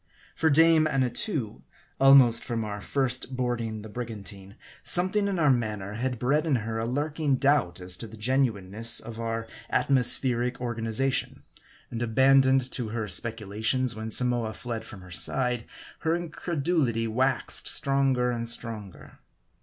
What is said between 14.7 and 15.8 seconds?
from her side,